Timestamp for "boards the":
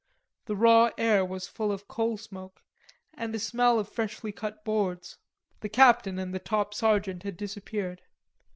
4.65-5.69